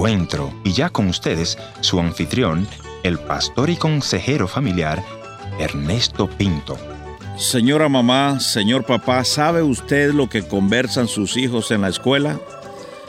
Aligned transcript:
encuentro. 0.00 0.50
Y 0.64 0.72
ya 0.72 0.88
con 0.88 1.08
ustedes, 1.08 1.58
su 1.82 2.00
anfitrión, 2.00 2.66
el 3.02 3.18
pastor 3.18 3.68
y 3.68 3.76
consejero 3.76 4.48
familiar, 4.48 5.04
Ernesto 5.58 6.26
Pinto. 6.26 6.78
Señora 7.36 7.86
mamá, 7.90 8.40
señor 8.40 8.86
papá, 8.86 9.24
¿sabe 9.24 9.62
usted 9.62 10.14
lo 10.14 10.26
que 10.26 10.42
conversan 10.42 11.06
sus 11.06 11.36
hijos 11.36 11.70
en 11.70 11.82
la 11.82 11.88
escuela? 11.88 12.40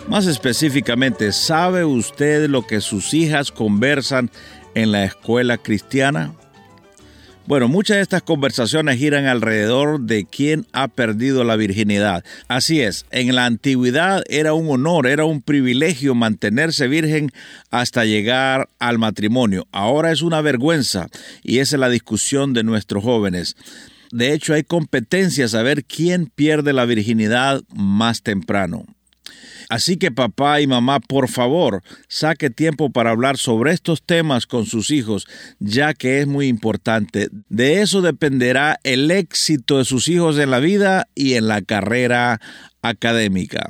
Más 0.09 0.25
específicamente, 0.25 1.31
¿sabe 1.31 1.85
usted 1.85 2.49
lo 2.49 2.67
que 2.67 2.81
sus 2.81 3.13
hijas 3.13 3.53
conversan 3.53 4.29
en 4.75 4.91
la 4.91 5.05
escuela 5.05 5.57
cristiana? 5.57 6.33
Bueno, 7.47 7.67
muchas 7.67 7.97
de 7.97 8.03
estas 8.03 8.21
conversaciones 8.21 8.99
giran 8.99 9.25
alrededor 9.25 10.01
de 10.01 10.25
quién 10.25 10.67
ha 10.73 10.87
perdido 10.87 11.43
la 11.43 11.55
virginidad. 11.55 12.23
Así 12.47 12.81
es, 12.81 13.05
en 13.09 13.35
la 13.35 13.45
antigüedad 13.45 14.23
era 14.29 14.53
un 14.53 14.69
honor, 14.69 15.07
era 15.07 15.25
un 15.25 15.41
privilegio 15.41 16.13
mantenerse 16.13 16.87
virgen 16.87 17.31
hasta 17.71 18.05
llegar 18.05 18.69
al 18.77 18.99
matrimonio. 18.99 19.67
Ahora 19.71 20.11
es 20.11 20.21
una 20.21 20.41
vergüenza 20.41 21.07
y 21.41 21.59
esa 21.59 21.77
es 21.77 21.79
la 21.79 21.89
discusión 21.89 22.53
de 22.53 22.63
nuestros 22.63 23.03
jóvenes. 23.03 23.55
De 24.11 24.33
hecho, 24.33 24.53
hay 24.53 24.63
competencias 24.63 25.55
a 25.55 25.63
ver 25.63 25.83
quién 25.83 26.27
pierde 26.27 26.73
la 26.73 26.85
virginidad 26.85 27.63
más 27.73 28.21
temprano. 28.21 28.85
Así 29.71 29.95
que 29.95 30.11
papá 30.11 30.59
y 30.59 30.67
mamá, 30.67 30.99
por 30.99 31.29
favor, 31.29 31.81
saque 32.09 32.49
tiempo 32.49 32.89
para 32.89 33.11
hablar 33.11 33.37
sobre 33.37 33.71
estos 33.71 34.03
temas 34.03 34.45
con 34.45 34.65
sus 34.65 34.91
hijos, 34.91 35.27
ya 35.59 35.93
que 35.93 36.19
es 36.19 36.27
muy 36.27 36.47
importante. 36.47 37.29
De 37.47 37.81
eso 37.81 38.01
dependerá 38.01 38.81
el 38.83 39.09
éxito 39.11 39.77
de 39.77 39.85
sus 39.85 40.09
hijos 40.09 40.37
en 40.39 40.51
la 40.51 40.59
vida 40.59 41.07
y 41.15 41.35
en 41.35 41.47
la 41.47 41.61
carrera 41.61 42.41
académica. 42.81 43.69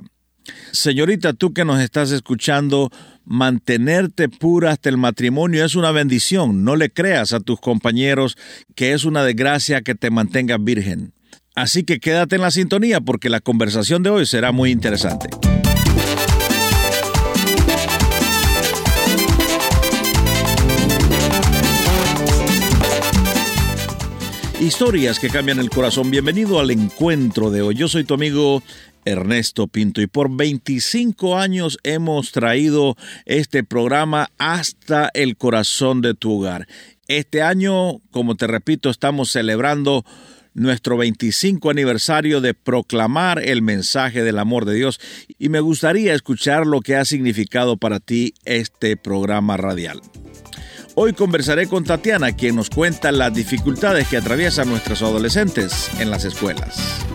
Señorita, 0.72 1.34
tú 1.34 1.54
que 1.54 1.66
nos 1.66 1.80
estás 1.80 2.10
escuchando, 2.10 2.90
mantenerte 3.24 4.28
pura 4.28 4.72
hasta 4.72 4.90
el 4.90 4.98
matrimonio 4.98 5.64
es 5.64 5.76
una 5.76 5.92
bendición. 5.92 6.64
No 6.64 6.78
le 6.78 6.90
creas 6.90 7.32
a 7.32 7.42
tus 7.42 7.60
compañeros 7.60 8.40
que 8.74 8.94
es 8.94 9.06
una 9.06 9.24
desgracia 9.24 9.84
que 9.84 9.94
te 9.94 10.10
mantengas 10.10 10.64
virgen. 10.64 11.14
Así 11.54 11.84
que 11.84 12.00
quédate 12.00 12.38
en 12.38 12.42
la 12.42 12.50
sintonía 12.50 13.02
porque 13.02 13.30
la 13.30 13.40
conversación 13.40 14.02
de 14.02 14.10
hoy 14.10 14.26
será 14.26 14.52
muy 14.52 14.72
interesante. 14.72 15.30
Historias 24.62 25.18
que 25.18 25.32
cambian 25.32 25.58
el 25.58 25.72
corazón. 25.72 26.12
Bienvenido 26.12 26.60
al 26.60 26.70
encuentro 26.70 27.50
de 27.50 27.64
hoy. 27.64 27.74
Yo 27.74 27.88
soy 27.88 28.04
tu 28.04 28.14
amigo 28.14 28.62
Ernesto 29.06 29.66
Pinto 29.66 30.02
y 30.02 30.06
por 30.08 30.30
25 30.30 31.36
años 31.36 31.80
hemos 31.82 32.32
traído 32.32 32.96
este 33.26 33.64
programa 33.64 34.30
hasta 34.38 35.10
el 35.16 35.36
corazón 35.36 36.02
de 36.02 36.14
tu 36.14 36.38
hogar. 36.38 36.68
Este 37.08 37.42
año, 37.42 38.02
como 38.12 38.36
te 38.36 38.46
repito, 38.46 38.92
estamos 38.92 39.32
celebrando 39.32 40.06
nuestro 40.54 40.96
25 40.96 41.72
aniversario 41.72 42.40
de 42.40 42.54
proclamar 42.54 43.44
el 43.44 43.64
mensaje 43.64 44.22
del 44.22 44.38
amor 44.38 44.66
de 44.66 44.76
Dios 44.76 45.00
y 45.40 45.50
me 45.50 45.60
gustaría 45.60 46.14
escuchar 46.14 46.68
lo 46.68 46.82
que 46.82 46.98
ha 46.98 47.06
significado 47.06 47.78
para 47.78 48.00
ti 48.00 48.36
este 48.46 48.96
programa 48.96 49.58
radial. 49.58 50.02
Hoy 50.94 51.14
conversaré 51.14 51.68
con 51.68 51.86
Tatiana, 51.86 52.34
quien 52.34 52.58
nos 52.58 52.70
cuenta 52.70 53.12
las 53.14 53.34
dificultades 53.34 54.10
que 54.10 54.18
atraviesan 54.18 54.70
nuestros 54.70 55.02
adolescentes 55.02 55.90
en 56.00 56.12
las 56.12 56.26
escuelas. 56.26 57.06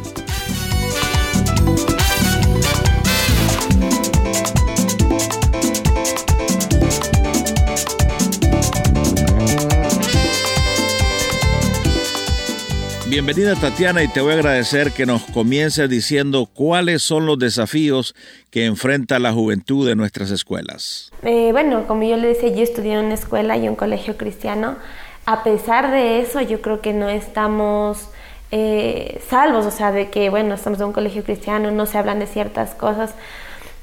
Bienvenida 13.16 13.54
Tatiana 13.54 14.02
y 14.02 14.08
te 14.08 14.20
voy 14.20 14.32
a 14.32 14.34
agradecer 14.34 14.92
que 14.92 15.06
nos 15.06 15.22
comiences 15.22 15.88
diciendo 15.88 16.50
cuáles 16.52 17.02
son 17.02 17.24
los 17.24 17.38
desafíos 17.38 18.14
que 18.50 18.66
enfrenta 18.66 19.18
la 19.18 19.32
juventud 19.32 19.88
de 19.88 19.96
nuestras 19.96 20.30
escuelas. 20.30 21.10
Eh, 21.22 21.48
bueno, 21.50 21.86
como 21.86 22.02
yo 22.02 22.18
le 22.18 22.28
decía, 22.28 22.50
yo 22.50 22.62
estudié 22.62 22.92
en 22.92 23.06
una 23.06 23.14
escuela 23.14 23.56
y 23.56 23.70
un 23.70 23.74
colegio 23.74 24.18
cristiano. 24.18 24.76
A 25.24 25.44
pesar 25.44 25.90
de 25.90 26.20
eso, 26.20 26.42
yo 26.42 26.60
creo 26.60 26.82
que 26.82 26.92
no 26.92 27.08
estamos 27.08 28.10
eh, 28.50 29.18
salvos, 29.30 29.64
o 29.64 29.70
sea, 29.70 29.92
de 29.92 30.10
que, 30.10 30.28
bueno, 30.28 30.54
estamos 30.54 30.78
en 30.80 30.88
un 30.88 30.92
colegio 30.92 31.24
cristiano, 31.24 31.70
no 31.70 31.86
se 31.86 31.96
hablan 31.96 32.18
de 32.18 32.26
ciertas 32.26 32.74
cosas 32.74 33.14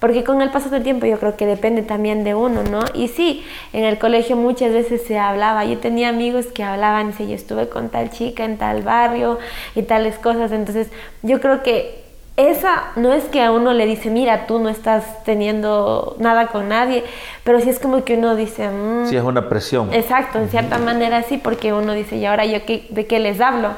porque 0.04 0.26
con 0.26 0.42
el 0.42 0.50
paso 0.50 0.70
del 0.70 0.84
tiempo 0.84 1.06
yo 1.06 1.18
creo 1.18 1.38
que 1.38 1.46
depende 1.46 1.82
también 1.82 2.26
de 2.26 2.36
uno, 2.36 2.64
¿no? 2.64 2.82
Y 2.94 3.08
sí, 3.08 3.42
en 3.72 3.86
el 3.86 3.98
colegio 3.98 4.36
muchas 4.36 4.74
veces 4.74 5.04
se 5.04 5.18
hablaba, 5.18 5.64
yo 5.64 5.78
tenía 5.78 6.10
amigos 6.10 6.48
que 6.48 6.62
hablaban, 6.62 7.14
si 7.14 7.26
yo 7.30 7.36
estuve 7.36 7.70
con 7.70 7.88
tal 7.88 8.10
chica 8.10 8.44
en 8.44 8.58
tal 8.58 8.82
barrio 8.82 9.40
y 9.76 9.84
tales 9.84 10.16
cosas, 10.16 10.52
entonces 10.52 10.90
yo 11.22 11.40
creo 11.40 11.64
que 11.64 12.04
esa 12.36 12.92
no 12.98 13.14
es 13.14 13.24
que 13.24 13.42
a 13.42 13.54
uno 13.54 13.72
le 13.72 13.86
dice, 13.86 14.10
mira, 14.10 14.46
tú 14.46 14.60
no 14.60 14.68
estás 14.68 15.24
teniendo 15.24 16.18
nada 16.20 16.48
con 16.48 16.68
nadie, 16.68 17.06
pero 17.46 17.62
sí 17.62 17.70
es 17.70 17.80
como 17.80 18.04
que 18.04 18.18
uno 18.18 18.36
dice... 18.36 18.68
Mm". 18.68 19.06
sí, 19.08 19.16
es 19.16 19.24
una 19.24 19.48
presión. 19.48 19.94
Exacto, 19.94 20.38
en 20.38 20.50
cierta 20.50 20.80
manera 20.80 21.24
sí, 21.24 21.38
porque 21.38 21.72
uno 21.72 21.94
dice, 21.94 22.18
¿y 22.18 22.26
ahora 22.26 22.46
yo 22.46 22.66
qué, 22.66 22.88
de 22.90 23.06
qué 23.06 23.20
les 23.20 23.40
hablo? 23.40 23.70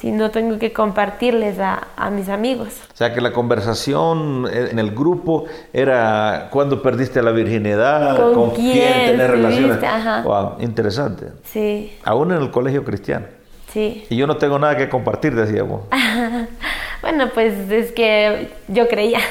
Si 0.00 0.12
no 0.12 0.30
tengo 0.30 0.58
que 0.58 0.72
compartirles 0.72 1.58
a, 1.58 1.88
a, 1.96 2.10
mis 2.10 2.28
amigos. 2.28 2.68
O 2.92 2.96
sea 2.96 3.12
que 3.12 3.20
la 3.20 3.32
conversación 3.32 4.46
en 4.52 4.78
el 4.78 4.92
grupo 4.92 5.46
era 5.72 6.48
cuándo 6.52 6.80
perdiste 6.82 7.20
la 7.20 7.32
virginidad, 7.32 8.32
con, 8.32 8.50
quién, 8.50 9.06
tener 9.06 9.30
relaciones. 9.32 9.78
Wow, 10.24 10.56
interesante. 10.60 11.26
Sí. 11.44 11.98
Aún 12.04 12.30
en 12.30 12.42
el 12.42 12.50
colegio 12.52 12.84
cristiano. 12.84 13.26
Sí. 13.72 14.06
Y 14.08 14.16
yo 14.16 14.28
no 14.28 14.36
tengo 14.36 14.58
nada 14.58 14.76
que 14.76 14.88
compartir, 14.88 15.34
decíamos. 15.34 15.82
bueno, 17.02 17.30
pues 17.34 17.54
es 17.70 17.90
que 17.92 18.50
yo 18.68 18.88
creía. 18.88 19.20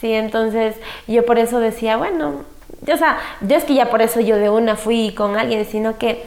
Sí, 0.00 0.14
entonces 0.14 0.76
yo 1.06 1.26
por 1.26 1.38
eso 1.38 1.60
decía, 1.60 1.98
bueno, 1.98 2.46
yo, 2.80 2.94
o 2.94 2.96
sea, 2.96 3.18
yo 3.42 3.56
es 3.56 3.64
que 3.64 3.74
ya 3.74 3.90
por 3.90 4.00
eso 4.00 4.20
yo 4.20 4.36
de 4.36 4.48
una 4.48 4.74
fui 4.74 5.12
con 5.14 5.36
alguien, 5.36 5.66
sino 5.66 5.98
que 5.98 6.24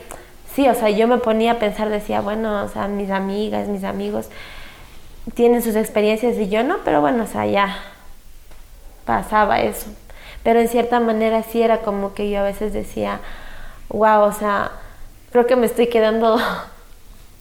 sí, 0.55 0.67
o 0.67 0.73
sea, 0.73 0.89
yo 0.89 1.07
me 1.07 1.17
ponía 1.17 1.53
a 1.53 1.59
pensar, 1.59 1.89
decía, 1.89 2.21
bueno, 2.21 2.63
o 2.63 2.67
sea, 2.67 2.87
mis 2.87 3.09
amigas, 3.09 3.67
mis 3.67 3.83
amigos 3.83 4.29
tienen 5.35 5.61
sus 5.61 5.75
experiencias 5.75 6.37
y 6.37 6.49
yo 6.49 6.63
no, 6.63 6.77
pero 6.83 7.01
bueno, 7.01 7.23
o 7.23 7.27
sea, 7.27 7.45
ya 7.45 7.77
pasaba 9.05 9.61
eso. 9.61 9.87
Pero 10.43 10.59
en 10.59 10.67
cierta 10.67 10.99
manera 10.99 11.43
sí 11.43 11.61
era 11.61 11.79
como 11.79 12.13
que 12.13 12.29
yo 12.29 12.41
a 12.41 12.43
veces 12.43 12.73
decía, 12.73 13.19
wow, 13.89 14.21
o 14.21 14.33
sea, 14.33 14.71
creo 15.31 15.47
que 15.47 15.55
me 15.55 15.65
estoy 15.65 15.87
quedando... 15.87 16.37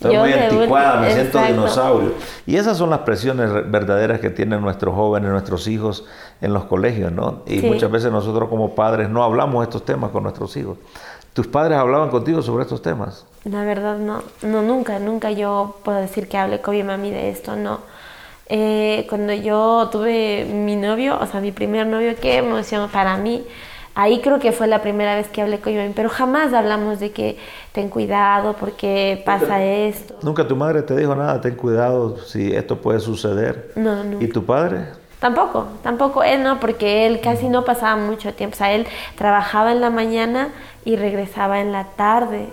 Estoy 0.02 0.18
muy 0.18 0.32
anticuada, 0.32 1.00
me 1.00 1.12
siento 1.12 1.40
dinosaurio. 1.40 2.14
Y 2.44 2.56
esas 2.56 2.76
son 2.76 2.90
las 2.90 2.98
presiones 3.00 3.70
verdaderas 3.70 4.18
que 4.18 4.30
tienen 4.30 4.60
nuestros 4.60 4.96
jóvenes, 4.96 5.30
nuestros 5.30 5.68
hijos 5.68 6.04
en 6.40 6.52
los 6.52 6.64
colegios, 6.64 7.12
¿no? 7.12 7.42
Y 7.46 7.60
muchas 7.60 7.88
veces 7.88 8.10
nosotros 8.10 8.48
como 8.48 8.74
padres 8.74 9.08
no 9.08 9.22
hablamos 9.22 9.62
estos 9.62 9.84
temas 9.84 10.10
con 10.10 10.24
nuestros 10.24 10.56
hijos. 10.56 10.76
¿Tus 11.32 11.46
padres 11.46 11.78
hablaban 11.78 12.10
contigo 12.10 12.42
sobre 12.42 12.64
estos 12.64 12.82
temas? 12.82 13.24
La 13.44 13.64
verdad 13.64 13.96
no, 13.96 14.22
no 14.42 14.60
nunca, 14.60 14.98
nunca 14.98 15.30
yo 15.30 15.76
puedo 15.82 15.98
decir 15.98 16.28
que 16.28 16.36
hable 16.36 16.60
con 16.60 16.74
mi 16.74 16.82
mami 16.82 17.10
de 17.10 17.30
esto, 17.30 17.56
no. 17.56 17.80
Eh, 18.46 19.06
cuando 19.08 19.32
yo 19.32 19.88
tuve 19.90 20.44
mi 20.44 20.76
novio, 20.76 21.18
o 21.18 21.26
sea, 21.26 21.40
mi 21.40 21.50
primer 21.50 21.86
novio, 21.86 22.12
qué 22.20 22.36
emoción 22.36 22.90
para 22.90 23.16
mí. 23.16 23.46
Ahí 23.94 24.20
creo 24.20 24.38
que 24.38 24.52
fue 24.52 24.66
la 24.66 24.82
primera 24.82 25.16
vez 25.16 25.28
que 25.28 25.40
hablé 25.40 25.58
con 25.58 25.72
mi 25.72 25.78
mami, 25.78 25.92
pero 25.94 26.10
jamás 26.10 26.52
hablamos 26.52 27.00
de 27.00 27.12
que 27.12 27.38
ten 27.72 27.88
cuidado 27.88 28.54
porque 28.58 29.22
pasa 29.24 29.64
esto. 29.64 30.16
¿Nunca 30.22 30.46
tu 30.46 30.54
madre 30.54 30.82
te 30.82 30.94
dijo 30.94 31.14
nada, 31.14 31.40
ten 31.40 31.54
cuidado 31.54 32.18
si 32.18 32.54
esto 32.54 32.76
puede 32.76 33.00
suceder? 33.00 33.72
No, 33.76 34.04
no. 34.04 34.20
¿Y 34.20 34.28
tu 34.28 34.44
padre? 34.44 35.01
Tampoco, 35.22 35.68
tampoco 35.84 36.24
él 36.24 36.42
no, 36.42 36.58
porque 36.58 37.06
él 37.06 37.20
casi 37.20 37.48
no 37.48 37.64
pasaba 37.64 37.94
mucho 37.94 38.34
tiempo. 38.34 38.54
O 38.54 38.58
sea, 38.58 38.72
él 38.72 38.88
trabajaba 39.16 39.70
en 39.70 39.80
la 39.80 39.88
mañana 39.88 40.48
y 40.84 40.96
regresaba 40.96 41.60
en 41.60 41.70
la 41.70 41.84
tarde. 41.84 42.48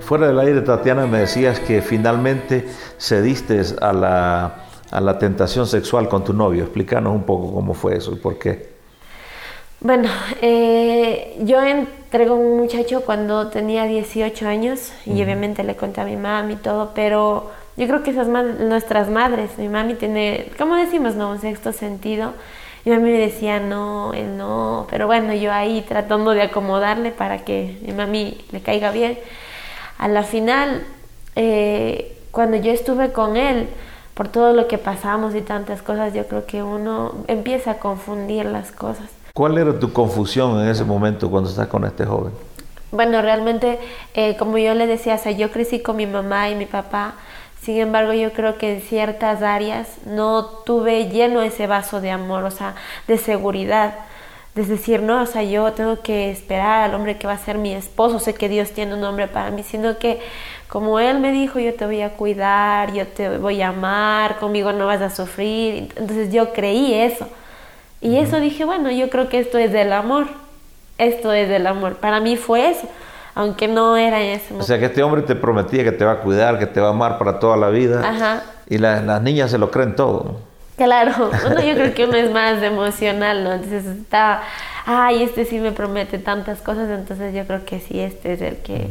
Fuera 0.00 0.26
del 0.26 0.40
aire, 0.40 0.62
Tatiana, 0.62 1.06
me 1.06 1.20
decías 1.20 1.60
que 1.60 1.80
finalmente 1.80 2.66
cediste 2.98 3.62
a 3.80 3.92
la, 3.92 4.64
a 4.90 5.00
la 5.00 5.16
tentación 5.20 5.68
sexual 5.68 6.08
con 6.08 6.24
tu 6.24 6.32
novio. 6.32 6.64
Explícanos 6.64 7.14
un 7.14 7.22
poco 7.22 7.54
cómo 7.54 7.72
fue 7.72 7.98
eso 7.98 8.10
y 8.10 8.16
por 8.16 8.36
qué. 8.36 8.73
Bueno, 9.84 10.08
eh, 10.40 11.36
yo 11.40 11.62
entré 11.62 12.26
con 12.26 12.38
un 12.38 12.56
muchacho 12.56 13.02
cuando 13.04 13.48
tenía 13.48 13.84
18 13.84 14.48
años 14.48 14.94
y 15.04 15.22
obviamente 15.22 15.62
le 15.62 15.76
conté 15.76 16.00
a 16.00 16.06
mi 16.06 16.16
mamá 16.16 16.50
y 16.50 16.56
todo, 16.56 16.92
pero 16.94 17.50
yo 17.76 17.86
creo 17.86 18.02
que 18.02 18.12
esas 18.12 18.26
nuestras 18.26 19.10
madres, 19.10 19.58
mi 19.58 19.68
mami 19.68 19.92
tiene, 19.92 20.50
¿cómo 20.56 20.74
decimos, 20.76 21.16
no? 21.16 21.32
Un 21.32 21.38
sexto 21.38 21.74
sentido. 21.74 22.32
Y 22.86 22.88
mi 22.88 22.96
mami 22.96 23.10
me 23.10 23.18
decía, 23.18 23.60
no, 23.60 24.14
él 24.14 24.38
no, 24.38 24.86
pero 24.88 25.06
bueno, 25.06 25.34
yo 25.34 25.52
ahí 25.52 25.84
tratando 25.86 26.30
de 26.30 26.40
acomodarle 26.40 27.10
para 27.10 27.44
que 27.44 27.76
mi 27.82 27.92
mami 27.92 28.42
le 28.52 28.62
caiga 28.62 28.90
bien. 28.90 29.18
A 29.98 30.08
la 30.08 30.22
final, 30.22 30.82
eh, 31.36 32.16
cuando 32.30 32.56
yo 32.56 32.72
estuve 32.72 33.12
con 33.12 33.36
él, 33.36 33.68
por 34.14 34.28
todo 34.28 34.54
lo 34.54 34.66
que 34.66 34.78
pasamos 34.78 35.34
y 35.34 35.42
tantas 35.42 35.82
cosas, 35.82 36.14
yo 36.14 36.26
creo 36.26 36.46
que 36.46 36.62
uno 36.62 37.16
empieza 37.28 37.72
a 37.72 37.78
confundir 37.80 38.46
las 38.46 38.72
cosas. 38.72 39.10
¿Cuál 39.34 39.58
era 39.58 39.76
tu 39.80 39.92
confusión 39.92 40.60
en 40.60 40.68
ese 40.68 40.84
momento 40.84 41.28
cuando 41.28 41.50
estás 41.50 41.66
con 41.66 41.84
este 41.84 42.06
joven? 42.06 42.32
Bueno, 42.92 43.20
realmente, 43.20 43.80
eh, 44.14 44.36
como 44.36 44.58
yo 44.58 44.74
le 44.74 44.86
decía, 44.86 45.16
o 45.16 45.18
sea, 45.18 45.32
yo 45.32 45.50
crecí 45.50 45.80
con 45.80 45.96
mi 45.96 46.06
mamá 46.06 46.50
y 46.50 46.54
mi 46.54 46.66
papá, 46.66 47.14
sin 47.60 47.80
embargo, 47.80 48.12
yo 48.12 48.32
creo 48.32 48.58
que 48.58 48.74
en 48.74 48.80
ciertas 48.80 49.42
áreas 49.42 49.88
no 50.06 50.44
tuve 50.64 51.08
lleno 51.08 51.42
ese 51.42 51.66
vaso 51.66 52.00
de 52.00 52.12
amor, 52.12 52.44
o 52.44 52.52
sea, 52.52 52.76
de 53.08 53.18
seguridad. 53.18 53.96
De 54.54 54.64
decir, 54.64 55.02
no, 55.02 55.22
o 55.22 55.26
sea, 55.26 55.42
yo 55.42 55.72
tengo 55.72 56.00
que 56.00 56.30
esperar 56.30 56.84
al 56.84 56.94
hombre 56.94 57.18
que 57.18 57.26
va 57.26 57.32
a 57.32 57.38
ser 57.38 57.58
mi 57.58 57.72
esposo, 57.72 58.20
sé 58.20 58.34
que 58.34 58.48
Dios 58.48 58.70
tiene 58.70 58.94
un 58.94 59.02
hombre 59.02 59.26
para 59.26 59.50
mí, 59.50 59.64
sino 59.64 59.98
que 59.98 60.20
como 60.68 61.00
Él 61.00 61.18
me 61.18 61.32
dijo, 61.32 61.58
yo 61.58 61.74
te 61.74 61.86
voy 61.86 62.02
a 62.02 62.10
cuidar, 62.10 62.92
yo 62.92 63.04
te 63.08 63.36
voy 63.38 63.62
a 63.62 63.70
amar, 63.70 64.38
conmigo 64.38 64.72
no 64.72 64.86
vas 64.86 65.00
a 65.00 65.10
sufrir. 65.10 65.92
Entonces 65.96 66.32
yo 66.32 66.52
creí 66.52 66.94
eso. 66.94 67.26
Y 68.04 68.18
eso 68.18 68.38
dije, 68.38 68.64
bueno, 68.64 68.92
yo 68.92 69.10
creo 69.10 69.28
que 69.28 69.40
esto 69.40 69.58
es 69.58 69.72
del 69.72 69.92
amor, 69.92 70.26
esto 70.98 71.32
es 71.32 71.48
del 71.48 71.66
amor. 71.66 71.96
Para 71.96 72.20
mí 72.20 72.36
fue 72.36 72.70
eso 72.70 72.88
aunque 73.34 73.68
no 73.68 73.96
era 73.96 74.22
eso. 74.22 74.56
O 74.58 74.62
sea, 74.62 74.78
que 74.78 74.86
este 74.86 75.02
hombre 75.02 75.22
te 75.22 75.34
prometía 75.34 75.84
que 75.84 75.92
te 75.92 76.04
va 76.04 76.12
a 76.12 76.18
cuidar, 76.20 76.58
que 76.58 76.66
te 76.66 76.80
va 76.80 76.88
a 76.88 76.90
amar 76.90 77.18
para 77.18 77.38
toda 77.38 77.56
la 77.56 77.68
vida. 77.68 78.08
Ajá. 78.08 78.42
Y 78.68 78.78
las 78.78 79.22
niñas 79.22 79.50
se 79.50 79.58
lo 79.58 79.70
creen 79.70 79.96
todo. 79.96 80.40
Claro, 80.76 81.30
uno 81.46 81.62
yo 81.62 81.74
creo 81.74 81.94
que 81.94 82.04
uno 82.04 82.16
es 82.16 82.30
más 82.32 82.62
emocional, 82.62 83.44
¿no? 83.44 83.52
Entonces 83.52 83.84
está, 83.86 84.42
ay, 84.86 85.22
este 85.22 85.44
sí 85.44 85.58
me 85.58 85.72
promete 85.72 86.18
tantas 86.18 86.60
cosas, 86.60 86.88
entonces 86.90 87.34
yo 87.34 87.46
creo 87.46 87.64
que 87.64 87.80
sí, 87.80 88.00
este 88.00 88.32
es 88.32 88.42
el 88.42 88.56
que, 88.58 88.88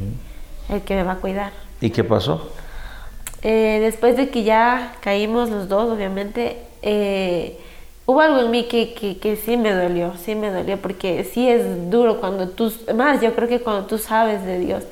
el 0.70 0.82
que 0.82 0.96
me 0.96 1.04
va 1.04 1.14
a 1.14 1.18
cuidar. 1.18 1.52
¿Y 1.82 1.90
qué 1.90 2.04
pasó? 2.04 2.52
Eh, 3.42 3.80
después 3.82 4.16
de 4.16 4.30
que 4.30 4.44
ya 4.44 4.94
caímos 5.02 5.50
los 5.50 5.68
dos, 5.68 5.92
obviamente, 5.92 6.58
eh, 6.82 7.60
hubo 8.06 8.22
algo 8.22 8.40
en 8.40 8.52
mí 8.52 8.66
que, 8.66 8.94
que, 8.94 9.36
sí 9.36 9.58
me 9.58 9.74
dolió, 9.74 10.14
sí 10.18 10.36
me 10.36 10.52
dolió, 10.52 10.78
porque 10.78 11.24
sí 11.24 11.50
es 11.50 11.90
duro 11.90 12.20
cuando 12.20 12.50
tú, 12.50 12.72
más 12.96 13.22
yo 13.22 13.34
creo 13.34 13.48
que 13.48 13.60
cuando 13.60 13.86
tú 13.86 13.98
sabes 13.98 14.46
de 14.46 14.60
Dios, 14.60 14.84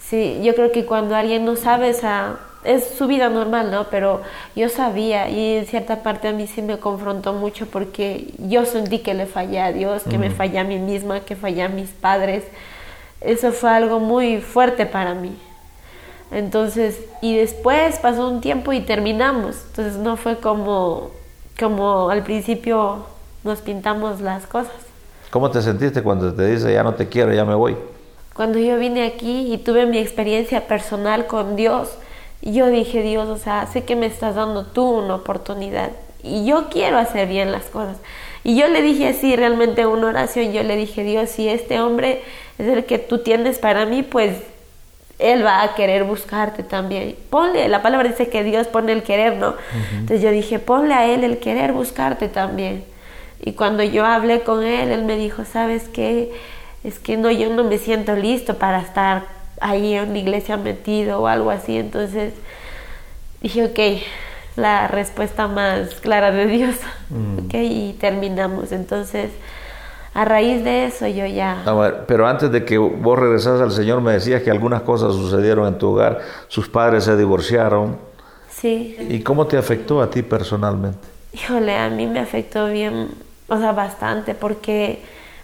sí, 0.00 0.40
yo 0.42 0.54
creo 0.54 0.72
que 0.72 0.86
cuando 0.86 1.14
alguien 1.14 1.44
no 1.44 1.56
sabe, 1.56 1.90
esa, 1.90 2.38
es 2.64 2.88
su 2.96 3.06
vida 3.06 3.28
normal, 3.28 3.70
¿no? 3.70 3.84
Pero 3.84 4.22
yo 4.56 4.68
sabía 4.68 5.28
y 5.28 5.58
en 5.58 5.66
cierta 5.66 6.02
parte 6.02 6.28
a 6.28 6.32
mí 6.32 6.46
sí 6.46 6.62
me 6.62 6.78
confrontó 6.78 7.32
mucho 7.32 7.66
porque 7.66 8.34
yo 8.38 8.64
sentí 8.64 8.98
que 8.98 9.14
le 9.14 9.26
fallé 9.26 9.60
a 9.60 9.72
Dios, 9.72 10.02
que 10.02 10.18
me 10.18 10.30
fallé 10.30 10.58
a 10.58 10.64
mí 10.64 10.78
misma, 10.78 11.20
que 11.20 11.36
fallé 11.36 11.62
a 11.62 11.68
mis 11.68 11.90
padres. 11.90 12.44
Eso 13.20 13.52
fue 13.52 13.70
algo 13.70 14.00
muy 14.00 14.40
fuerte 14.40 14.86
para 14.86 15.14
mí. 15.14 15.36
Entonces, 16.30 17.00
y 17.22 17.36
después 17.36 17.98
pasó 18.00 18.28
un 18.28 18.40
tiempo 18.40 18.72
y 18.72 18.80
terminamos. 18.80 19.56
Entonces 19.70 19.96
no 19.96 20.16
fue 20.16 20.38
como 20.38 21.10
como 21.58 22.10
al 22.10 22.22
principio 22.22 23.06
nos 23.44 23.60
pintamos 23.60 24.20
las 24.20 24.46
cosas. 24.46 24.72
¿Cómo 25.30 25.50
te 25.50 25.60
sentiste 25.60 26.02
cuando 26.02 26.32
te 26.32 26.46
dice 26.46 26.72
ya 26.72 26.82
no 26.82 26.94
te 26.94 27.08
quiero, 27.08 27.32
ya 27.32 27.44
me 27.44 27.54
voy? 27.54 27.76
Cuando 28.34 28.58
yo 28.58 28.78
vine 28.78 29.04
aquí 29.04 29.52
y 29.52 29.58
tuve 29.58 29.84
mi 29.86 29.98
experiencia 29.98 30.66
personal 30.66 31.26
con 31.26 31.56
Dios, 31.56 31.90
yo 32.40 32.68
dije, 32.68 33.02
Dios, 33.02 33.28
o 33.28 33.36
sea, 33.36 33.66
sé 33.66 33.84
que 33.84 33.96
me 33.96 34.06
estás 34.06 34.36
dando 34.36 34.64
tú 34.64 34.84
una 34.84 35.16
oportunidad 35.16 35.90
y 36.22 36.46
yo 36.46 36.68
quiero 36.70 36.98
hacer 36.98 37.28
bien 37.28 37.50
las 37.50 37.64
cosas. 37.64 37.96
Y 38.44 38.56
yo 38.56 38.68
le 38.68 38.80
dije 38.80 39.08
así, 39.08 39.34
realmente 39.34 39.86
una 39.86 40.06
oración, 40.06 40.52
yo 40.52 40.62
le 40.62 40.76
dije, 40.76 41.02
Dios, 41.02 41.30
si 41.30 41.48
este 41.48 41.80
hombre 41.80 42.22
es 42.58 42.68
el 42.68 42.84
que 42.84 42.98
tú 42.98 43.18
tienes 43.18 43.58
para 43.58 43.86
mí, 43.86 44.04
pues 44.04 44.36
él 45.18 45.44
va 45.44 45.62
a 45.62 45.74
querer 45.74 46.04
buscarte 46.04 46.62
también. 46.62 47.16
Ponle, 47.30 47.68
la 47.68 47.82
palabra 47.82 48.08
dice 48.08 48.28
que 48.28 48.44
Dios 48.44 48.68
pone 48.68 48.92
el 48.92 49.02
querer, 49.02 49.36
¿no? 49.36 49.54
Entonces 49.92 50.22
yo 50.22 50.30
dije, 50.30 50.58
ponle 50.58 50.94
a 50.94 51.06
Él 51.06 51.24
el 51.24 51.38
querer 51.38 51.72
buscarte 51.72 52.28
también. 52.28 52.84
Y 53.40 53.52
cuando 53.52 53.82
yo 53.82 54.04
hablé 54.04 54.42
con 54.42 54.62
Él, 54.62 54.90
Él 54.90 55.04
me 55.04 55.16
dijo, 55.16 55.44
¿sabes 55.44 55.88
qué? 55.88 56.32
Es 56.84 57.00
que 57.00 57.16
no, 57.16 57.30
yo 57.30 57.50
no 57.50 57.64
me 57.64 57.78
siento 57.78 58.14
listo 58.14 58.58
para 58.58 58.80
estar 58.80 59.24
ahí 59.60 59.94
en 59.94 60.12
la 60.12 60.18
iglesia 60.18 60.56
metido 60.56 61.20
o 61.20 61.26
algo 61.26 61.50
así. 61.50 61.76
Entonces 61.76 62.32
dije, 63.42 63.64
ok, 63.64 64.02
la 64.56 64.86
respuesta 64.86 65.48
más 65.48 65.96
clara 65.96 66.30
de 66.30 66.46
Dios. 66.46 66.76
Ok, 67.44 67.54
y 67.54 67.96
terminamos. 68.00 68.70
Entonces 68.70 69.30
a 70.14 70.24
raíz 70.24 70.64
de 70.64 70.86
eso 70.86 71.06
yo 71.06 71.26
ya... 71.26 71.62
pero 72.06 72.26
antes 72.26 72.50
de 72.50 72.64
que 72.64 72.78
vos 72.78 73.18
regresaras 73.18 73.60
al 73.60 73.72
Señor 73.72 74.00
me 74.00 74.12
decías 74.12 74.42
que 74.42 74.50
algunas 74.50 74.82
cosas 74.82 75.12
sucedieron 75.14 75.66
en 75.68 75.78
tu 75.78 75.88
hogar, 75.88 76.20
sus 76.48 76.68
padres 76.68 77.04
se 77.04 77.16
divorciaron. 77.16 77.96
Sí. 78.50 78.96
¿Y 79.08 79.20
cómo 79.22 79.46
te 79.46 79.56
afectó 79.56 80.02
a 80.02 80.10
ti 80.10 80.22
personalmente? 80.22 81.06
Híjole, 81.32 81.76
a 81.76 81.88
mí 81.90 82.06
me 82.06 82.20
afectó 82.20 82.66
bien, 82.68 83.10
o 83.48 83.58
sea, 83.58 83.72
bastante, 83.72 84.34
porque 84.34 85.00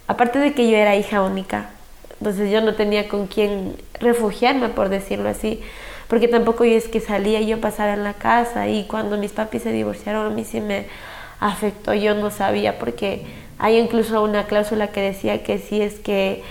aparte 0.07 0.39
de 0.39 0.55
que 0.55 0.69
yo 0.69 0.77
era 0.77 0.97
hija 0.97 1.23
única, 1.23 1.71
entonces 2.19 2.51
yo 2.51 2.61
no 2.61 2.75
tenía 2.75 3.09
con 3.09 3.27
quién 3.27 3.77
refugiarme, 4.01 4.71
por 4.71 4.89
decirlo 4.89 5.29
así, 5.29 5.61
porque 6.09 6.27
tampoco 6.27 6.65
yo 6.65 6.77
es 6.77 6.89
que 6.89 7.01
salía, 7.01 7.41
yo 7.43 7.61
pasaba 7.61 7.93
en 7.93 8.03
la 8.03 8.15
casa 8.15 8.69
y 8.69 8.85
cuando 8.87 9.19
mis 9.19 9.33
papis 9.33 9.63
se 9.63 9.73
divorciaron 9.73 10.27
a 10.27 10.31
mí 10.31 10.45
sí 10.45 10.61
me 10.61 10.87
afectó, 11.41 11.95
yo 11.95 12.15
no 12.15 12.31
sabía 12.31 12.79
porque 12.79 13.27
hay 13.59 13.79
incluso 13.79 14.23
una 14.23 14.45
cláusula 14.45 14.89
que 14.89 15.01
decía 15.01 15.43
que 15.43 15.59
si 15.59 15.81
es 15.81 15.95
que 16.01 16.43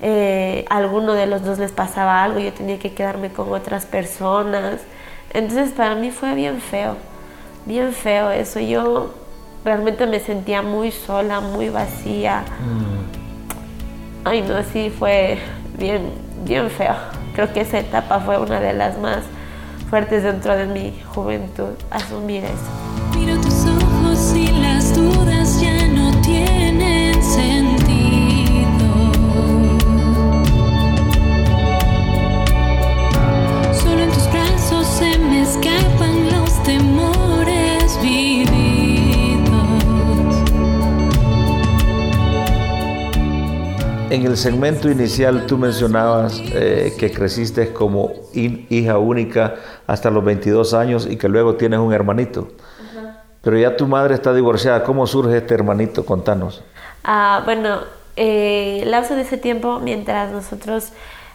eh, 0.00 0.64
alguno 0.68 1.14
de 1.14 1.26
los 1.26 1.42
dos 1.44 1.58
les 1.58 1.72
pasaba 1.72 2.22
algo, 2.22 2.38
yo 2.38 2.52
tenía 2.52 2.78
que 2.78 2.92
quedarme 2.92 3.30
con 3.30 3.52
otras 3.52 3.86
personas. 3.86 4.80
Entonces 5.32 5.70
para 5.70 5.94
mí 5.94 6.10
fue 6.10 6.34
bien 6.34 6.60
feo, 6.60 6.96
bien 7.66 7.92
feo 7.92 8.30
eso. 8.30 8.60
Yo 8.60 9.14
realmente 9.64 10.06
me 10.06 10.20
sentía 10.20 10.62
muy 10.62 10.92
sola, 10.92 11.40
muy 11.40 11.68
vacía. 11.68 12.44
Mm. 12.60 14.26
Ay, 14.26 14.42
no, 14.42 14.62
sí, 14.72 14.90
fue 14.90 15.38
bien, 15.78 16.10
bien 16.44 16.70
feo. 16.70 16.94
Creo 17.34 17.52
que 17.52 17.60
esa 17.60 17.78
etapa 17.78 18.20
fue 18.20 18.38
una 18.38 18.60
de 18.60 18.72
las 18.72 18.98
más 18.98 19.24
fuertes 19.90 20.22
dentro 20.22 20.56
de 20.56 20.66
mi 20.66 21.00
juventud, 21.14 21.74
asumir 21.90 22.44
eso. 22.44 22.54
En 44.08 44.24
el 44.24 44.36
segmento 44.36 44.88
inicial 44.88 45.46
tú 45.46 45.58
mencionabas 45.58 46.40
eh, 46.54 46.94
que 46.96 47.10
creciste 47.10 47.72
como 47.72 48.12
hija 48.32 48.98
única 48.98 49.56
hasta 49.86 50.10
los 50.10 50.24
22 50.24 50.74
años 50.74 51.08
y 51.10 51.16
que 51.16 51.28
luego 51.28 51.56
tienes 51.56 51.80
un 51.80 51.92
hermanito. 51.92 52.48
Pero 53.42 53.58
ya 53.58 53.76
tu 53.76 53.88
madre 53.88 54.14
está 54.14 54.32
divorciada. 54.32 54.84
¿Cómo 54.84 55.08
surge 55.08 55.38
este 55.38 55.54
hermanito? 55.54 56.06
Contanos. 56.06 56.62
Ah, 57.02 57.42
bueno, 57.44 57.80
eh, 58.14 58.80
el 58.82 58.92
lapso 58.92 59.16
de 59.16 59.22
ese 59.22 59.38
tiempo, 59.38 59.80
mientras 59.80 60.30
nosotros 60.30 60.92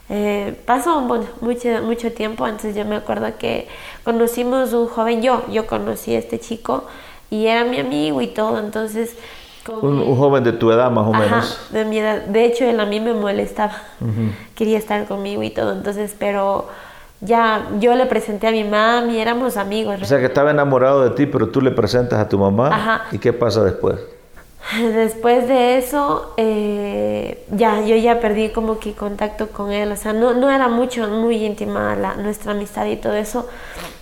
eh, 0.09 0.55
pasó 0.65 1.01
mucho, 1.01 1.81
mucho 1.83 2.11
tiempo, 2.13 2.47
entonces 2.47 2.75
yo 2.75 2.85
me 2.85 2.95
acuerdo 2.95 3.37
que 3.37 3.67
conocimos 4.05 4.71
un 4.71 4.87
joven, 4.87 5.21
yo, 5.21 5.45
yo 5.51 5.67
conocí 5.67 6.15
a 6.15 6.19
este 6.19 6.39
chico 6.39 6.85
y 7.29 7.47
era 7.47 7.65
mi 7.65 7.79
amigo 7.79 8.21
y 8.21 8.27
todo, 8.27 8.59
entonces 8.59 9.15
un, 9.69 10.15
joven 10.15 10.43
de 10.43 10.53
tu 10.53 10.71
edad 10.71 10.89
más 10.91 11.07
o 11.07 11.13
menos. 11.13 11.59
De 11.71 11.85
mi 11.85 11.99
edad. 11.99 12.21
De 12.21 12.45
hecho, 12.45 12.65
él 12.65 12.79
a 12.79 12.85
mí 12.85 12.99
me 12.99 13.13
molestaba. 13.13 13.73
Quería 14.55 14.77
estar 14.77 15.07
conmigo 15.07 15.43
y 15.43 15.49
todo. 15.49 15.73
Entonces, 15.73 16.15
pero 16.17 16.67
ya 17.21 17.67
yo 17.79 17.95
le 17.95 18.05
presenté 18.07 18.47
a 18.47 18.51
mi 18.51 18.63
mamá 18.63 19.05
y 19.09 19.19
éramos 19.19 19.57
amigos. 19.57 19.99
O 20.01 20.05
sea, 20.05 20.19
que 20.19 20.25
estaba 20.25 20.51
enamorado 20.51 21.03
de 21.03 21.11
ti, 21.11 21.25
pero 21.25 21.49
tú 21.49 21.61
le 21.61 21.71
presentas 21.71 22.19
a 22.19 22.27
tu 22.27 22.37
mamá. 22.39 23.05
¿Y 23.11 23.19
qué 23.19 23.33
pasa 23.33 23.63
después? 23.63 23.99
Después 24.95 25.47
de 25.47 25.77
eso, 25.77 26.33
eh, 26.37 27.45
ya, 27.51 27.81
yo 27.81 27.95
ya 27.95 28.19
perdí 28.19 28.49
como 28.49 28.79
que 28.79 28.93
contacto 28.93 29.47
con 29.47 29.71
él. 29.71 29.91
O 29.91 29.95
sea, 29.95 30.13
no, 30.13 30.33
no 30.33 30.51
era 30.51 30.67
mucho, 30.67 31.07
muy 31.07 31.43
íntima 31.43 31.95
la, 31.95 32.15
nuestra 32.15 32.51
amistad 32.51 32.85
y 32.85 32.95
todo 32.95 33.13
eso, 33.13 33.47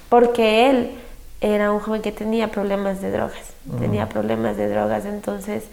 porque 0.10 0.70
él 0.70 0.92
era 1.42 1.72
un 1.72 1.80
joven 1.80 2.02
que 2.02 2.12
tenía 2.12 2.50
problemas 2.50 3.02
de 3.02 3.12
drogas, 3.12 3.54
tenía 3.80 4.10
problemas 4.10 4.58
de 4.58 4.68
drogas, 4.68 5.06
entonces 5.06 5.66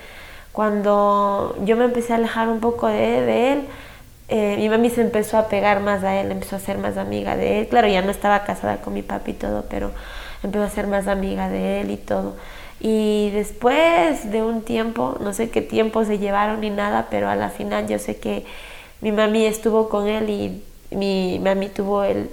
cuando 0.52 1.56
yo 1.64 1.76
me 1.76 1.84
empecé 1.84 2.12
a 2.12 2.16
alejar 2.16 2.48
un 2.48 2.60
poco 2.60 2.86
de, 2.86 3.52
él, 3.52 3.64
eh, 4.28 4.56
mi 4.56 4.68
mami 4.68 4.90
se 4.90 5.02
empezó 5.02 5.38
a 5.38 5.48
pegar 5.48 5.80
más 5.80 6.04
a 6.04 6.20
él, 6.20 6.30
empezó 6.30 6.56
a 6.56 6.60
ser 6.60 6.78
más 6.78 6.96
amiga 6.96 7.36
de 7.36 7.60
él, 7.60 7.68
claro, 7.68 7.88
ya 7.88 8.00
no 8.02 8.10
estaba 8.10 8.44
casada 8.44 8.78
con 8.78 8.94
mi 8.94 9.02
papi 9.02 9.32
y 9.32 9.34
todo, 9.34 9.64
pero 9.68 9.90
empezó 10.42 10.64
a 10.64 10.70
ser 10.70 10.86
más 10.86 11.08
amiga 11.08 11.48
de 11.48 11.80
él 11.80 11.90
y 11.90 11.96
todo. 11.96 12.36
Y 12.78 13.30
después 13.30 14.30
de 14.30 14.42
un 14.42 14.62
tiempo, 14.62 15.16
no 15.20 15.32
sé 15.32 15.50
qué 15.50 15.62
tiempo 15.62 16.04
se 16.04 16.18
llevaron 16.18 16.60
ni 16.60 16.70
nada, 16.70 17.08
pero 17.10 17.28
a 17.28 17.36
la 17.36 17.50
final 17.50 17.88
yo 17.88 17.98
sé 17.98 18.16
que 18.16 18.44
mi 19.00 19.12
mami 19.12 19.46
estuvo 19.46 19.88
con 19.88 20.06
él 20.08 20.30
y 20.30 20.62
mi 20.90 21.38
mami 21.42 21.68
tuvo 21.68 22.04
el, 22.04 22.28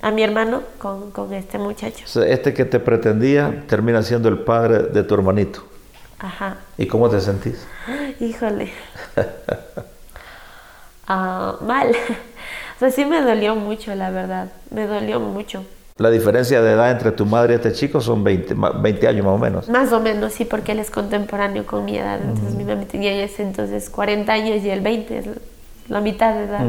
a 0.00 0.10
mi 0.10 0.22
hermano 0.22 0.62
con, 0.78 1.10
con 1.10 1.32
este 1.34 1.58
muchacho. 1.58 2.04
este 2.24 2.54
que 2.54 2.64
te 2.64 2.80
pretendía 2.80 3.64
termina 3.68 4.02
siendo 4.02 4.28
el 4.28 4.38
padre 4.38 4.84
de 4.84 5.02
tu 5.02 5.14
hermanito. 5.14 5.64
Ajá. 6.18 6.56
¿Y 6.76 6.86
cómo 6.86 7.08
te 7.08 7.20
sentís? 7.20 7.66
Híjole. 8.20 8.70
Ah, 11.10 11.56
mal. 11.62 11.88
O 12.76 12.78
sea, 12.78 12.90
sí 12.92 13.04
me 13.04 13.20
dolió 13.20 13.56
mucho, 13.56 13.92
la 13.96 14.10
verdad. 14.10 14.52
Me 14.70 14.86
dolió 14.86 15.18
mucho. 15.18 15.64
La 15.96 16.10
diferencia 16.10 16.62
de 16.62 16.72
edad 16.74 16.92
entre 16.92 17.10
tu 17.10 17.26
madre 17.26 17.54
y 17.54 17.56
este 17.56 17.72
chico 17.72 18.00
son 18.00 18.22
20, 18.22 18.54
20 18.54 19.08
años 19.08 19.24
más 19.24 19.34
o 19.34 19.38
menos. 19.38 19.68
Más 19.68 19.92
o 19.92 19.98
menos, 19.98 20.32
sí, 20.34 20.44
porque 20.44 20.70
él 20.72 20.78
es 20.78 20.88
contemporáneo 20.92 21.66
con 21.66 21.84
mi 21.84 21.98
edad. 21.98 22.20
Entonces 22.22 22.54
mi 22.54 22.62
mamá 22.62 22.84
tenía 22.84 23.10
ese 23.24 23.42
entonces 23.42 23.90
40 23.90 24.32
años 24.32 24.62
y 24.62 24.70
el 24.70 24.80
20 24.80 25.18
es 25.18 25.26
la 25.88 26.00
mitad 26.00 26.34
de 26.34 26.44
edad. 26.44 26.66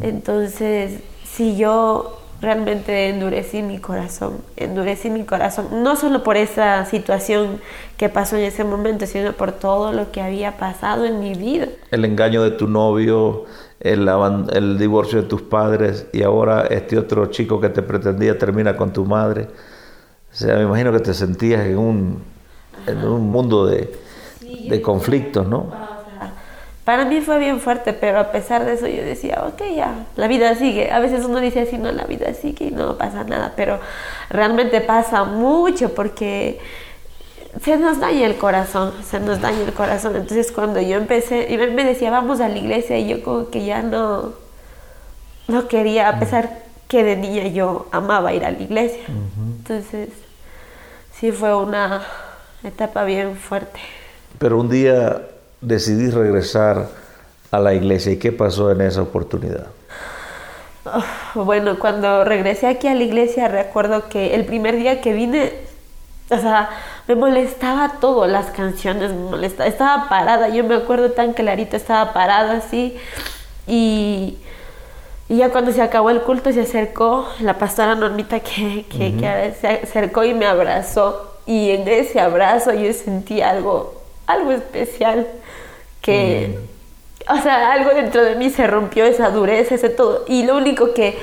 Entonces, 0.00 1.00
si 1.24 1.56
yo 1.56 2.20
realmente 2.40 3.08
endurecí 3.08 3.62
mi 3.62 3.78
corazón, 3.78 4.38
endurecí 4.56 5.10
mi 5.10 5.24
corazón, 5.24 5.82
no 5.82 5.96
solo 5.96 6.22
por 6.22 6.36
esa 6.36 6.84
situación 6.84 7.60
que 7.96 8.08
pasó 8.08 8.36
en 8.36 8.44
ese 8.44 8.64
momento, 8.64 9.06
sino 9.06 9.32
por 9.32 9.52
todo 9.52 9.92
lo 9.92 10.12
que 10.12 10.20
había 10.20 10.56
pasado 10.58 11.06
en 11.06 11.20
mi 11.20 11.34
vida. 11.34 11.68
El 11.90 12.04
engaño 12.04 12.42
de 12.42 12.50
tu 12.50 12.68
novio, 12.68 13.46
el, 13.80 14.08
el 14.52 14.78
divorcio 14.78 15.22
de 15.22 15.28
tus 15.28 15.42
padres 15.42 16.06
y 16.12 16.22
ahora 16.22 16.66
este 16.66 16.98
otro 16.98 17.26
chico 17.26 17.60
que 17.60 17.70
te 17.70 17.82
pretendía 17.82 18.38
termina 18.38 18.76
con 18.76 18.92
tu 18.92 19.04
madre. 19.04 19.48
O 20.32 20.36
sea, 20.36 20.56
me 20.56 20.62
imagino 20.64 20.92
que 20.92 21.00
te 21.00 21.14
sentías 21.14 21.64
en 21.64 21.78
un, 21.78 22.22
en 22.86 22.98
un 22.98 23.30
mundo 23.30 23.66
de, 23.66 23.92
de 24.68 24.82
conflictos, 24.82 25.46
¿no? 25.46 25.83
Para 26.84 27.06
mí 27.06 27.22
fue 27.22 27.38
bien 27.38 27.60
fuerte, 27.60 27.94
pero 27.94 28.18
a 28.18 28.30
pesar 28.30 28.66
de 28.66 28.74
eso 28.74 28.86
yo 28.86 29.02
decía, 29.02 29.42
ok, 29.48 29.62
ya, 29.74 30.06
la 30.16 30.28
vida 30.28 30.54
sigue. 30.54 30.90
A 30.90 30.98
veces 30.98 31.24
uno 31.24 31.40
dice 31.40 31.60
así, 31.60 31.78
no, 31.78 31.90
la 31.92 32.04
vida 32.04 32.34
sigue 32.34 32.66
y 32.66 32.70
no 32.70 32.98
pasa 32.98 33.24
nada, 33.24 33.54
pero 33.56 33.80
realmente 34.28 34.82
pasa 34.82 35.24
mucho 35.24 35.94
porque 35.94 36.60
se 37.62 37.78
nos 37.78 38.00
daña 38.00 38.26
el 38.26 38.36
corazón, 38.36 38.92
se 39.02 39.18
nos 39.18 39.40
daña 39.40 39.62
el 39.62 39.72
corazón. 39.72 40.14
Entonces 40.14 40.52
cuando 40.52 40.78
yo 40.78 40.98
empecé, 40.98 41.46
y 41.50 41.56
me 41.56 41.84
decía, 41.84 42.10
vamos 42.10 42.40
a 42.40 42.48
la 42.48 42.58
iglesia, 42.58 42.98
y 42.98 43.08
yo 43.08 43.22
como 43.22 43.48
que 43.48 43.64
ya 43.64 43.80
no, 43.80 44.34
no 45.48 45.68
quería, 45.68 46.10
a 46.10 46.18
pesar 46.18 46.64
que 46.86 47.02
de 47.02 47.16
niña 47.16 47.46
yo 47.46 47.86
amaba 47.92 48.34
ir 48.34 48.44
a 48.44 48.50
la 48.50 48.60
iglesia. 48.60 49.04
Entonces, 49.58 50.10
sí 51.18 51.32
fue 51.32 51.56
una 51.56 52.02
etapa 52.62 53.04
bien 53.04 53.36
fuerte. 53.36 53.80
Pero 54.38 54.60
un 54.60 54.68
día 54.68 55.22
decidí 55.64 56.10
regresar 56.10 56.88
a 57.50 57.58
la 57.58 57.74
iglesia. 57.74 58.12
¿Y 58.12 58.16
qué 58.16 58.32
pasó 58.32 58.70
en 58.70 58.80
esa 58.80 59.02
oportunidad? 59.02 59.66
bueno, 61.34 61.78
cuando 61.78 62.24
regresé 62.24 62.66
aquí 62.66 62.88
a 62.88 62.94
la 62.94 63.02
iglesia 63.02 63.48
recuerdo 63.48 64.08
que 64.08 64.34
el 64.34 64.44
primer 64.44 64.76
día 64.76 65.00
que 65.00 65.12
vine, 65.12 65.52
o 66.30 66.38
sea, 66.38 66.68
me 67.08 67.14
molestaba 67.14 67.94
todo, 68.00 68.26
las 68.26 68.46
canciones 68.50 69.10
me 69.12 69.30
molestaba, 69.30 69.68
estaba 69.68 70.08
parada, 70.08 70.48
yo 70.48 70.64
me 70.64 70.74
acuerdo 70.74 71.12
tan 71.12 71.32
clarito, 71.32 71.76
estaba 71.76 72.12
parada 72.12 72.58
así 72.58 72.96
y, 73.66 74.38
ya 75.28 75.50
cuando 75.50 75.72
se 75.72 75.80
acabó 75.80 76.10
el 76.10 76.20
culto 76.20 76.52
se 76.52 76.60
acercó 76.60 77.26
la 77.40 77.58
pastora 77.58 77.94
Normita 77.94 78.40
que, 78.40 78.84
que 78.90 79.54
se 79.58 79.68
acercó 79.68 80.22
y 80.22 80.34
me 80.34 80.44
abrazó 80.44 81.38
y 81.46 81.70
en 81.70 81.88
ese 81.88 82.20
abrazo 82.20 82.74
yo 82.74 82.92
sentí 82.92 83.40
algo, 83.40 84.03
algo 84.26 84.52
especial 84.52 85.26
que, 86.00 86.58
o 87.28 87.38
sea, 87.38 87.72
algo 87.72 87.90
dentro 87.90 88.22
de 88.22 88.36
mí 88.36 88.50
se 88.50 88.66
rompió, 88.66 89.04
esa 89.04 89.30
dureza, 89.30 89.74
ese 89.74 89.88
todo. 89.88 90.24
Y 90.28 90.44
lo 90.44 90.56
único 90.56 90.92
que, 90.94 91.16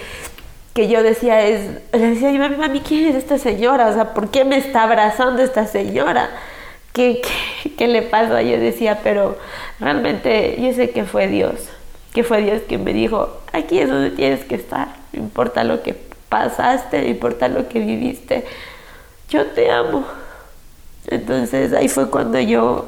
que 0.74 0.88
yo 0.88 1.04
decía 1.04 1.46
es, 1.46 1.70
le 1.94 2.00
decía, 2.00 2.32
mami, 2.32 2.56
mami, 2.56 2.80
¿quién 2.82 3.06
es 3.06 3.16
esta 3.16 3.38
señora? 3.38 3.88
O 3.88 3.94
sea, 3.94 4.14
¿por 4.14 4.30
qué 4.30 4.46
me 4.46 4.58
está 4.58 4.84
abrazando 4.84 5.42
esta 5.42 5.68
señora? 5.68 6.30
¿Qué, 6.94 7.22
qué, 7.64 7.76
qué 7.76 7.88
le 7.88 8.02
pasa? 8.02 8.42
Yo 8.42 8.60
decía, 8.60 9.00
pero 9.04 9.38
realmente 9.80 10.58
yo 10.60 10.74
sé 10.74 10.90
que 10.90 11.06
fue 11.06 11.28
Dios, 11.28 11.70
que 12.14 12.24
fue 12.24 12.42
Dios 12.42 12.62
quien 12.68 12.84
me 12.84 12.94
dijo, 12.94 13.42
aquí 13.54 13.80
es 13.80 13.90
donde 13.90 14.12
tienes 14.12 14.44
que 14.44 14.56
estar, 14.56 14.96
no 15.14 15.20
importa 15.20 15.64
lo 15.64 15.84
que 15.84 15.96
pasaste, 16.28 17.02
no 17.02 17.08
importa 17.08 17.48
lo 17.48 17.70
que 17.70 17.80
viviste, 17.80 18.46
yo 19.30 19.46
te 19.48 19.72
amo. 19.72 20.06
Entonces 21.08 21.74
ahí 21.74 21.88
fue 21.88 22.10
cuando 22.10 22.40
yo 22.40 22.86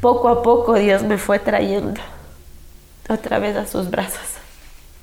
poco 0.00 0.28
a 0.28 0.42
poco 0.42 0.74
Dios 0.74 1.02
me 1.02 1.18
fue 1.18 1.38
trayendo 1.38 2.00
otra 3.08 3.38
vez 3.38 3.56
a 3.56 3.66
sus 3.66 3.90
brazos. 3.90 4.20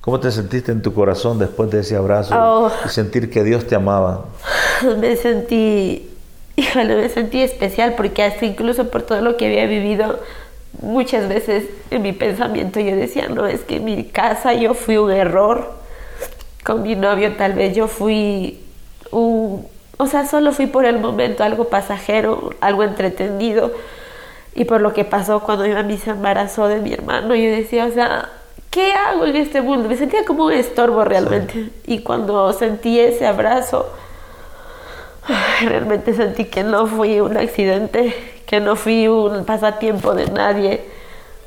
¿Cómo 0.02 0.20
te 0.20 0.32
sentiste 0.32 0.72
en 0.72 0.82
tu 0.82 0.94
corazón 0.94 1.40
después 1.40 1.70
de 1.72 1.82
ese 1.82 1.96
abrazo 1.96 2.34
oh. 2.38 2.72
y 2.86 2.90
sentir 2.90 3.30
que 3.30 3.44
Dios 3.44 3.68
te 3.68 3.76
amaba? 3.76 4.26
Me 4.98 5.16
sentí, 5.16 6.10
híjole, 6.56 6.96
me 6.96 7.10
sentí 7.10 7.42
especial 7.42 7.96
porque 7.96 8.24
hasta 8.24 8.46
incluso 8.46 8.90
por 8.90 9.04
todo 9.04 9.22
lo 9.22 9.36
que 9.36 9.48
había 9.48 9.66
vivido, 9.66 10.20
muchas 10.82 11.28
veces 11.28 11.66
en 11.92 12.02
mi 12.02 12.14
pensamiento 12.14 12.80
yo 12.80 12.96
decía, 12.96 13.28
no, 13.28 13.46
es 13.46 13.62
que 13.62 13.78
en 13.78 13.86
mi 13.86 14.06
casa 14.06 14.54
yo 14.54 14.74
fui 14.74 14.98
un 14.98 15.12
error, 15.12 15.74
con 16.64 16.82
mi 16.84 16.96
novio 16.96 17.36
tal 17.36 17.54
vez 17.54 17.76
yo 17.76 17.88
fui 17.88 18.62
un, 19.12 19.68
o 20.02 20.08
sea, 20.08 20.26
solo 20.26 20.54
fui 20.54 20.68
por 20.68 20.86
el 20.86 20.98
momento 20.98 21.44
algo 21.44 21.66
pasajero, 21.66 22.52
algo 22.62 22.84
entretenido 22.84 23.74
y 24.56 24.64
por 24.64 24.80
lo 24.80 24.94
que 24.94 25.04
pasó 25.04 25.42
cuando 25.42 25.66
mi 25.66 25.72
mamá 25.72 25.90
se 26.02 26.12
embarazó 26.12 26.70
de 26.70 26.80
mi 26.80 26.94
hermano, 26.94 27.36
yo 27.36 27.52
decía, 27.52 27.86
o 27.86 27.92
sea, 27.92 28.30
¿qué 28.70 28.94
hago 28.94 29.26
en 29.26 29.36
este 29.36 29.62
mundo? 29.62 29.90
Me 29.90 29.98
sentía 29.98 30.24
como 30.24 30.46
un 30.46 30.54
estorbo 30.54 31.04
realmente. 31.04 31.70
Y 31.86 32.00
cuando 32.00 32.54
sentí 32.54 32.98
ese 32.98 33.28
abrazo, 33.28 33.90
realmente 35.62 36.14
sentí 36.14 36.46
que 36.46 36.64
no 36.64 36.88
fui 36.88 37.20
un 37.20 37.36
accidente, 37.36 38.16
que 38.46 38.62
no 38.62 38.78
fui 38.78 39.10
un 39.10 39.44
pasatiempo 39.44 40.16
de 40.16 40.28
nadie. 40.28 40.82